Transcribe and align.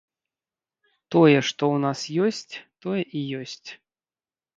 Тое, 1.15 1.35
што 1.49 1.63
ў 1.73 1.77
нас 1.83 1.99
ёсць, 2.29 2.53
тое 2.87 3.03
і 3.21 3.23
ёсць. 3.41 3.69